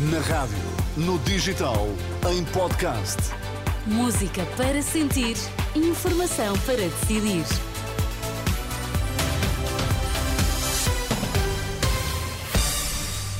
Na 0.00 0.20
rádio, 0.20 0.56
no 0.96 1.18
digital, 1.18 1.88
em 2.30 2.44
podcast. 2.44 3.16
Música 3.84 4.46
para 4.56 4.80
sentir, 4.80 5.36
informação 5.74 6.56
para 6.60 6.76
decidir. 6.76 7.44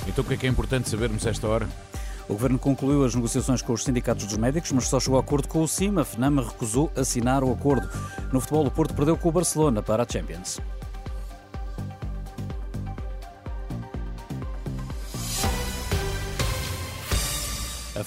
Então 0.08 0.24
o 0.24 0.26
que 0.26 0.34
é 0.34 0.36
que 0.36 0.46
é 0.48 0.50
importante 0.50 0.90
sabermos 0.90 1.24
a 1.28 1.30
esta 1.30 1.46
hora? 1.46 1.68
O 2.28 2.32
Governo 2.32 2.58
concluiu 2.58 3.04
as 3.04 3.14
negociações 3.14 3.62
com 3.62 3.72
os 3.72 3.84
sindicatos 3.84 4.26
dos 4.26 4.36
médicos, 4.36 4.72
mas 4.72 4.88
só 4.88 4.98
chegou 4.98 5.16
a 5.16 5.20
acordo 5.20 5.46
com 5.46 5.62
o 5.62 5.68
CIMA. 5.68 6.00
A 6.00 6.04
FNAMA 6.04 6.42
recusou 6.42 6.90
assinar 6.96 7.44
o 7.44 7.52
acordo. 7.52 7.88
No 8.32 8.40
futebol, 8.40 8.66
o 8.66 8.70
Porto 8.72 8.94
perdeu 8.94 9.16
com 9.16 9.28
o 9.28 9.32
Barcelona 9.32 9.80
para 9.80 10.02
a 10.02 10.06
Champions. 10.12 10.58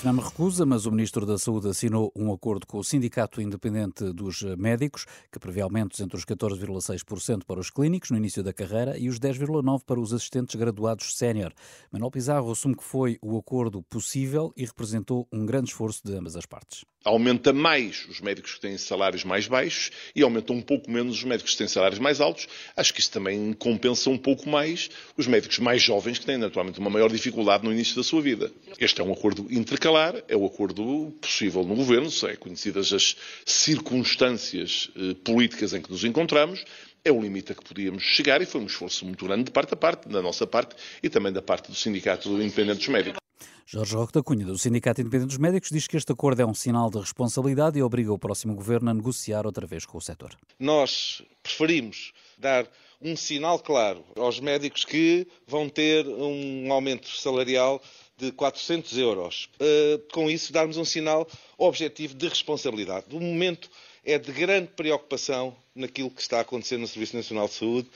FNAM 0.02 0.20
recusa, 0.20 0.66
mas 0.66 0.88
o 0.88 0.92
Ministro 0.92 1.28
da 1.28 1.38
Saúde 1.38 1.68
assinou 1.68 2.12
um 2.16 2.34
acordo 2.34 2.66
com 2.66 2.80
o 2.80 2.84
Sindicato 2.84 3.40
Independente 3.40 4.12
dos 4.12 4.42
Médicos, 4.58 5.06
que 5.32 5.38
prevê 5.38 5.62
aumentos 5.62 6.00
entre 6.00 6.18
os 6.18 6.26
14,6% 6.26 7.44
para 7.46 7.60
os 7.60 7.70
clínicos 7.70 8.10
no 8.10 8.18
início 8.18 8.42
da 8.42 8.52
carreira 8.52 8.98
e 8.98 9.08
os 9.08 9.20
10,9% 9.20 9.84
para 9.86 10.00
os 10.00 10.12
assistentes 10.12 10.56
graduados 10.56 11.16
sénior. 11.16 11.54
Manuel 11.92 12.10
Pizarro 12.10 12.52
assume 12.52 12.76
que 12.76 12.84
foi 12.84 13.20
o 13.22 13.38
acordo 13.38 13.84
possível 13.84 14.52
e 14.58 14.66
representou 14.66 15.28
um 15.32 15.46
grande 15.46 15.70
esforço 15.70 16.02
de 16.04 16.16
ambas 16.16 16.36
as 16.36 16.48
partes. 16.48 16.84
Aumenta 17.04 17.52
mais 17.52 18.06
os 18.10 18.22
médicos 18.22 18.54
que 18.54 18.62
têm 18.62 18.78
salários 18.78 19.24
mais 19.24 19.48
baixos 19.48 19.92
e 20.16 20.22
aumenta 20.22 20.54
um 20.54 20.62
pouco 20.62 20.90
menos 20.92 21.18
os 21.18 21.24
médicos 21.24 21.54
que 21.54 21.58
têm 21.58 21.68
salários 21.68 22.00
mais 22.00 22.22
altos. 22.22 22.48
Acho 22.78 22.94
que 22.94 23.00
isso 23.00 23.12
também 23.12 23.54
compensa 23.54 24.10
um 24.10 24.18
pouco 24.18 24.48
mais 24.48 24.90
os 25.18 25.26
médicos 25.26 25.58
mais 25.58 25.82
jovens 25.82 26.20
que 26.20 26.26
têm 26.26 26.38
naturalmente 26.38 26.80
uma 26.80 26.92
maior 26.92 27.12
dificuldade 27.12 27.64
no 27.64 27.72
início 27.72 27.96
da 27.96 28.04
sua 28.04 28.22
vida. 28.22 28.52
Este 28.80 29.02
é 29.02 29.04
um 29.04 29.12
acordo 29.12 29.48
intercalar, 29.50 30.22
é 30.28 30.36
o 30.36 30.46
acordo 30.46 31.12
possível 31.20 31.64
no 31.64 31.76
governo, 31.76 32.10
é 32.28 32.36
conhecidas 32.36 32.94
as 32.94 33.16
circunstâncias 33.46 34.90
eh, 34.96 35.16
políticas 35.24 35.74
em 35.74 35.82
que 35.82 35.90
nos 35.90 36.04
encontramos, 36.04 36.64
é 37.04 37.12
o 37.12 37.20
limite 37.20 37.52
a 37.52 37.56
que 37.56 37.64
podíamos 37.64 38.04
chegar 38.04 38.42
e 38.42 38.46
foi 38.46 38.62
um 38.62 38.68
esforço 38.68 39.06
muito 39.06 39.26
grande 39.26 39.46
de 39.46 39.52
parte 39.52 39.74
a 39.74 39.78
parte, 39.78 40.08
da 40.08 40.22
nossa 40.22 40.46
parte 40.46 40.76
e 41.02 41.10
também 41.10 41.34
da 41.34 41.42
parte 41.42 41.70
do 41.70 41.76
Sindicato 41.76 42.30
Independente 42.30 42.78
dos 42.78 42.88
Médicos. 42.90 43.31
Jorge 43.66 43.96
Roque 43.96 44.14
da 44.14 44.22
Cunha, 44.22 44.46
do 44.46 44.58
Sindicato 44.58 45.02
Independente 45.02 45.30
dos 45.30 45.38
Médicos, 45.38 45.70
diz 45.72 45.88
que 45.88 45.98
este 45.98 46.12
acordo 46.12 46.42
é 46.42 46.46
um 46.46 46.54
sinal 46.54 46.90
de 46.90 47.00
responsabilidade 47.00 47.80
e 47.80 47.84
obriga 47.84 48.12
o 48.12 48.20
próximo 48.20 48.54
governo 48.54 48.90
a 48.90 48.94
negociar 48.94 49.46
outra 49.46 49.66
vez 49.66 49.86
com 49.86 49.98
o 49.98 50.02
setor. 50.02 50.38
Nós 50.60 51.22
preferimos 51.42 52.12
dar 52.38 52.68
um 53.02 53.16
sinal 53.16 53.58
claro 53.60 54.04
aos 54.16 54.40
médicos 54.40 54.86
que 54.86 55.28
vão 55.48 55.68
ter 55.68 56.08
um 56.08 56.72
aumento 56.72 57.08
salarial 57.10 57.82
de 58.18 58.32
400 58.32 58.98
euros. 58.98 59.50
Uh, 59.56 60.00
com 60.14 60.30
isso, 60.30 60.54
darmos 60.54 60.78
um 60.78 60.86
sinal 60.86 61.28
objetivo 61.58 62.14
de 62.14 62.28
responsabilidade. 62.28 63.08
O 63.12 63.20
momento 63.20 63.70
é 64.06 64.18
de 64.20 64.32
grande 64.32 64.68
preocupação 64.76 65.56
naquilo 65.74 66.12
que 66.12 66.22
está 66.22 66.38
a 66.38 66.42
acontecer 66.42 66.78
no 66.78 66.88
Serviço 66.88 67.16
Nacional 67.16 67.48
de 67.48 67.54
Saúde. 67.56 67.90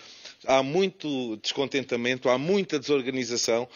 Há 0.45 0.63
muito 0.63 1.37
descontentamento, 1.37 2.29
há 2.29 2.37
muita 2.37 2.79
desorganização 2.79 3.67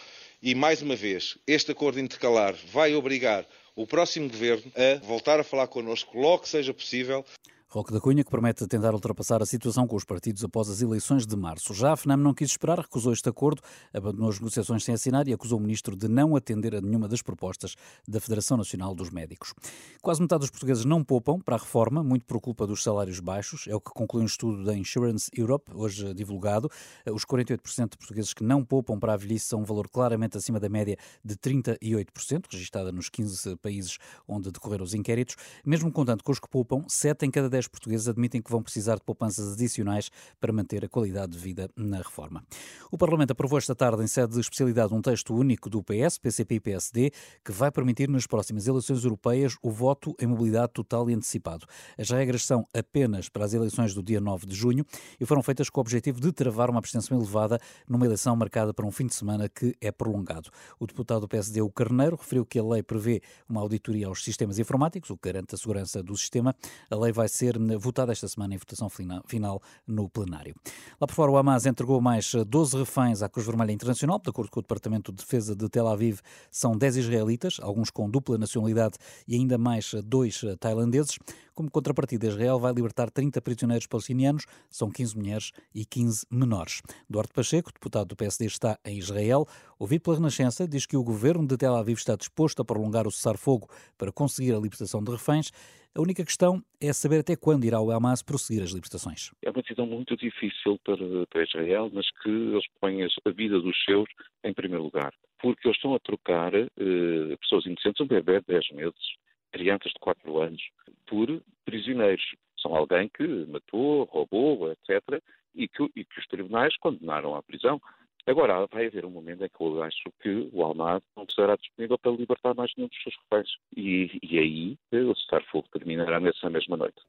e, 0.42 0.56
mais 0.56 0.82
uma 0.82 0.96
vez, 0.96 1.38
este 1.46 1.72
acordo 1.72 2.00
intercalar 2.00 2.56
vai 2.72 2.96
obrigar 2.96 3.46
o 3.76 3.86
próximo 3.86 4.30
governo 4.30 4.72
a 4.76 5.06
voltar 5.06 5.40
a 5.40 5.44
falar 5.44 5.68
connosco 5.68 6.18
logo 6.18 6.44
que 6.44 6.50
seja 6.50 6.74
possível. 6.74 7.26
Roque 7.72 7.94
da 7.94 8.02
Cunha, 8.02 8.24
que 8.24 8.32
promete 8.32 8.66
tentar 8.66 8.96
ultrapassar 8.96 9.44
a 9.44 9.46
situação 9.46 9.86
com 9.86 9.96
os 9.96 10.04
partidos 10.04 10.44
após 10.44 10.72
as 10.72 10.82
eleições 10.82 11.28
de 11.28 11.36
março. 11.36 11.72
Já 11.72 11.94
a 11.94 11.96
FNAM 11.96 12.18
não 12.18 12.34
quis 12.34 12.50
esperar, 12.50 12.80
recusou 12.80 13.14
este 13.14 13.30
acordo, 13.30 13.62
abandonou 13.94 14.30
as 14.30 14.40
negociações 14.40 14.84
sem 14.84 14.96
assinar 14.96 15.28
e 15.28 15.34
acusou 15.34 15.60
o 15.60 15.62
ministro 15.62 15.96
de 15.96 16.08
não 16.08 16.36
atender 16.36 16.74
a 16.74 16.82
nenhuma 16.82 17.08
das 17.08 17.22
propostas 17.22 17.76
da 18.08 18.20
Federação 18.20 18.58
Nacional 18.58 18.96
dos 18.96 19.12
Médicos. 19.12 19.54
Quase 20.02 20.20
metade 20.20 20.40
dos 20.40 20.50
portugueses 20.50 20.84
não 20.84 21.04
poupam 21.04 21.38
para 21.40 21.58
a 21.58 21.60
reforma, 21.60 22.04
muito 22.04 22.26
por 22.26 22.42
culpa 22.42 22.66
dos 22.66 22.82
salários 22.82 23.20
baixos, 23.20 23.68
é 23.68 23.76
o 23.76 23.80
que 23.80 23.92
conclui 23.92 24.24
um 24.24 24.26
estudo 24.26 24.64
da 24.64 24.76
Insurance 24.76 25.30
Europe, 25.38 25.70
hoje 25.76 26.12
divulgado. 26.16 26.72
Os 27.14 27.24
48% 27.24 27.92
de 27.92 27.98
portugueses 28.00 28.34
que 28.34 28.44
não 28.44 28.66
poupam 28.66 28.98
para 28.98 29.14
a 29.14 29.16
velhice 29.16 29.46
são 29.46 29.60
um 29.62 29.64
valor 29.64 29.88
claramente 29.88 30.36
acima 30.36 30.60
da 30.60 30.70
média 30.70 30.98
de 31.24 31.36
38%, 31.36 32.46
registada 32.50 32.92
nos 32.92 33.10
15 33.10 33.58
países 33.58 34.00
onde 34.28 34.52
decorreram 34.52 34.84
os 34.84 34.96
inquéritos. 34.96 35.36
Mesmo 35.64 35.92
contando 35.92 36.24
com 36.24 36.32
os 36.32 36.40
que 36.40 36.50
poupam, 36.50 36.84
7 36.88 37.28
em 37.28 37.30
cada 37.30 37.48
10 37.48 37.59
10 37.60 37.68
portugueses 37.68 38.08
admitem 38.08 38.42
que 38.42 38.50
vão 38.50 38.64
precisar 38.64 38.96
de 38.96 39.02
poupanças 39.02 39.54
adicionais 39.54 40.10
para 40.40 40.54
manter 40.54 40.86
a 40.86 40.90
qualidade 40.90 41.34
de 41.34 41.38
vida 41.38 41.70
na 41.76 41.98
reforma. 41.98 42.44
O 42.90 42.98
Parlamento 42.98 43.32
aprovou 43.32 43.58
esta 43.58 43.76
tarde, 43.76 44.02
em 44.02 44.08
sede 44.08 44.34
de 44.34 44.40
especialidade, 44.40 44.94
um 44.94 45.02
texto 45.02 45.36
único 45.36 45.70
do 45.70 45.84
PS, 45.84 46.18
PCP 46.18 46.56
e 46.56 46.60
PSD, 46.60 47.12
que 47.44 47.52
vai 47.52 47.70
permitir 47.70 48.08
nas 48.08 48.26
próximas 48.26 48.68
eleições 48.68 49.04
europeias 49.04 49.58
o 49.62 49.70
voto 49.70 50.16
em 50.20 50.28
mobilidade 50.28 50.72
total 50.74 51.10
e 51.10 51.14
antecipado. 51.14 51.66
As 51.98 52.10
regras 52.10 52.46
são 52.46 52.64
apenas 52.74 53.28
para 53.28 53.44
as 53.44 53.54
eleições 53.54 53.94
do 53.94 54.02
dia 54.02 54.22
9 54.22 54.46
de 54.46 54.56
junho 54.56 54.86
e 55.20 55.26
foram 55.26 55.44
feitas 55.44 55.70
com 55.70 55.80
o 55.80 55.82
objetivo 55.82 56.22
de 56.22 56.32
travar 56.32 56.70
uma 56.70 56.80
abstenção 56.80 57.18
elevada 57.18 57.60
numa 57.88 58.06
eleição 58.06 58.36
marcada 58.36 58.74
para 58.74 58.86
um 58.86 58.92
fim 58.92 59.06
de 59.06 59.16
semana 59.16 59.50
que 59.50 59.76
é 59.82 59.92
prolongado. 59.92 60.50
O 60.80 60.88
deputado 60.88 61.22
do 61.22 61.28
PSD, 61.28 61.62
o 61.62 61.70
Carneiro, 61.70 62.16
referiu 62.16 62.46
que 62.46 62.58
a 62.58 62.64
lei 62.64 62.82
prevê 62.82 63.22
uma 63.48 63.60
auditoria 63.60 64.08
aos 64.08 64.24
sistemas 64.24 64.60
informáticos, 64.60 65.10
o 65.10 65.18
que 65.18 65.30
garante 65.30 65.56
a 65.56 65.58
segurança 65.58 66.02
do 66.02 66.16
sistema. 66.16 66.56
A 66.90 66.96
lei 66.96 67.12
vai 67.12 67.28
ser 67.28 67.49
ser 67.50 67.78
votada 67.78 68.12
esta 68.12 68.28
semana 68.28 68.54
em 68.54 68.58
votação 68.58 68.90
final 68.90 69.62
no 69.88 70.10
plenário. 70.10 70.56
Lá 71.00 71.08
por 71.08 71.14
fora, 71.14 71.32
o 71.32 71.38
Hamas 71.38 71.66
entregou 71.66 72.00
mais 72.00 72.34
12 72.34 72.78
reféns 72.78 73.22
à 73.22 73.30
Cruz 73.30 73.48
Vermelha 73.48 73.72
Internacional. 73.72 74.20
De 74.20 74.30
acordo 74.30 74.52
com 74.52 74.60
o 74.60 74.64
Departamento 74.64 75.12
de 75.12 75.18
Defesa 75.18 75.56
de 75.56 75.68
Tel 75.70 75.88
Aviv, 75.88 76.20
são 76.52 76.78
10 76.78 76.98
israelitas, 76.98 77.58
alguns 77.62 77.90
com 77.90 78.10
dupla 78.10 78.38
nacionalidade 78.38 78.98
e 79.28 79.36
ainda 79.36 79.58
mais 79.58 79.94
dois 80.06 80.42
tailandeses. 80.60 81.18
Como 81.60 81.70
contrapartida, 81.70 82.26
Israel 82.26 82.58
vai 82.58 82.72
libertar 82.72 83.12
30 83.12 83.42
prisioneiros 83.42 83.86
palestinianos, 83.86 84.46
são 84.70 84.90
15 84.90 85.18
mulheres 85.18 85.52
e 85.76 85.84
15 85.84 86.26
menores. 86.32 86.82
Duarte 87.10 87.34
Pacheco, 87.34 87.70
deputado 87.74 88.08
do 88.08 88.16
PSD, 88.16 88.46
está 88.46 88.80
em 88.86 88.98
Israel. 88.98 89.46
Ouvido 89.78 90.04
pela 90.04 90.16
Renascença, 90.16 90.66
diz 90.66 90.86
que 90.86 90.96
o 90.96 91.04
governo 91.04 91.46
de 91.46 91.58
Tel 91.58 91.76
Aviv 91.76 91.98
está 91.98 92.16
disposto 92.16 92.62
a 92.62 92.66
prolongar 92.66 93.06
o 93.06 93.12
cessar-fogo 93.12 93.68
para 93.98 94.10
conseguir 94.10 94.54
a 94.54 94.58
libertação 94.58 95.04
de 95.04 95.12
reféns. 95.12 95.52
A 95.94 96.00
única 96.00 96.24
questão 96.24 96.64
é 96.80 96.94
saber 96.94 97.20
até 97.20 97.36
quando 97.36 97.66
irá 97.66 97.82
o 97.82 97.92
Hamas 97.92 98.24
prosseguir 98.24 98.64
as 98.64 98.72
libertações. 98.72 99.32
É 99.44 99.50
uma 99.50 99.62
decisão 99.62 99.86
muito 99.86 100.16
difícil 100.16 100.80
para, 100.86 101.28
para 101.30 101.44
Israel, 101.44 101.92
mas 101.92 102.10
que 102.24 102.30
eles 102.30 102.64
põem 102.80 103.04
a 103.04 103.30
vida 103.32 103.60
dos 103.60 103.76
seus 103.84 104.08
em 104.46 104.54
primeiro 104.54 104.86
lugar. 104.86 105.14
Porque 105.42 105.68
eles 105.68 105.76
estão 105.76 105.94
a 105.94 106.00
trocar 106.00 106.54
eh, 106.56 107.36
pessoas 107.42 107.66
inocentes, 107.66 108.00
um 108.00 108.08
bebê 108.08 108.40
de 108.40 108.46
10 108.48 108.72
meses, 108.72 109.20
crianças 109.52 109.92
de 109.92 110.00
4 110.00 110.42
anos, 110.42 110.62
por 111.06 111.42
prisioneiros. 111.66 112.36
São 112.62 112.76
alguém 112.76 113.10
que 113.10 113.26
matou, 113.46 114.04
roubou, 114.06 114.72
etc., 114.72 115.22
e 115.56 115.68
que, 115.68 115.84
e 115.96 116.06
que 116.06 116.20
os 116.20 116.28
tribunais 116.28 116.78
condenaram 116.78 117.36
à 117.36 117.42
prisão. 117.42 117.82
Agora, 118.26 118.68
vai 118.68 118.86
haver 118.86 119.06
um 119.06 119.10
momento 119.10 119.44
em 119.44 119.50
que 119.50 119.62
eu 119.62 119.82
acho 119.82 120.04
que 120.22 120.50
o 120.54 120.64
Almada 120.64 121.04
não 121.18 121.26
será 121.30 121.56
disponível 121.56 121.98
para 121.98 122.12
libertar 122.12 122.54
mais 122.54 122.72
nenhum 122.78 122.88
dos 122.88 123.02
seus 123.02 123.16
reféns. 123.24 123.50
E, 123.76 124.20
e 124.22 124.38
aí 124.38 124.78
o 124.92 125.16
cessar-fogo 125.16 125.68
terminará 125.72 126.20
nessa 126.20 126.50
mesma 126.50 126.78
noite. 126.78 127.02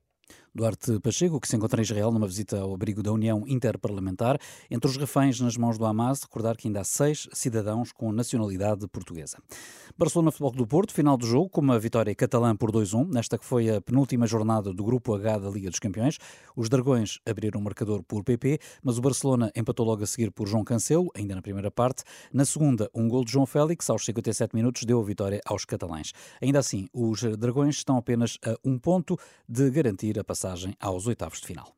Duarte 0.55 0.99
Pacheco, 0.99 1.41
que 1.41 1.47
se 1.47 1.55
encontra 1.55 1.81
em 1.81 1.85
Israel 1.85 2.11
numa 2.11 2.27
visita 2.27 2.59
ao 2.59 2.75
abrigo 2.75 3.03
da 3.03 3.13
União 3.13 3.45
Interparlamentar. 3.47 4.37
Entre 4.69 4.91
os 4.91 4.97
reféns 4.97 5.41
nas 5.41 5.57
mãos 5.57 5.79
do 5.79 5.87
Hamas, 5.87 6.23
recordar 6.23 6.57
que 6.57 6.67
ainda 6.67 6.81
há 6.81 6.85
seis 6.85 7.29
cidadãos 7.33 7.93
com 7.93 8.11
nacionalidade 8.11 8.89
portuguesa. 8.89 9.39
Barcelona 9.97 10.31
Futebol 10.31 10.53
do 10.53 10.67
Porto, 10.67 10.93
final 10.93 11.17
do 11.17 11.25
jogo, 11.25 11.49
com 11.49 11.61
uma 11.61 11.79
vitória 11.79 12.15
catalã 12.15 12.57
por 12.57 12.73
2-1, 12.73 13.13
nesta 13.13 13.39
que 13.39 13.45
foi 13.45 13.71
a 13.71 13.81
penúltima 13.81 14.27
jornada 14.27 14.73
do 14.73 14.83
Grupo 14.83 15.15
H 15.15 15.39
da 15.39 15.51
Liga 15.51 15.71
dos 15.71 15.79
Campeões. 15.79 16.19
Os 16.57 16.69
Dragões 16.69 17.21
abriram 17.25 17.61
o 17.61 17.63
marcador 17.63 18.03
por 18.03 18.25
PP, 18.25 18.59
mas 18.83 18.99
o 18.99 19.01
Barcelona 19.01 19.53
empatou 19.55 19.87
logo 19.87 20.03
a 20.03 20.07
seguir 20.07 20.31
por 20.33 20.49
João 20.49 20.65
Cancelo, 20.65 21.11
ainda 21.15 21.35
na 21.35 21.43
primeira 21.43 21.71
parte. 21.71 22.03
Na 22.33 22.45
segunda, 22.45 22.91
um 22.95 23.09
gol 23.09 23.25
de 23.25 23.33
João 23.33 23.47
Félix, 23.47 23.89
aos 23.89 24.05
57 24.05 24.55
minutos, 24.55 24.85
deu 24.85 25.01
a 25.01 25.05
vitória 25.05 25.41
aos 25.47 25.65
catalães. 25.65 26.13
Ainda 26.43 26.59
assim, 26.59 26.89
os 26.93 27.23
Dragões 27.39 27.77
estão 27.77 27.97
apenas 27.97 28.39
a 28.45 28.57
um 28.65 28.79
ponto 28.79 29.19
de 29.49 29.71
garantir 29.71 30.19
a 30.19 30.25
passagem 30.41 30.75
aos 30.81 31.07
oitavos 31.07 31.41
de 31.41 31.47
final. 31.47 31.77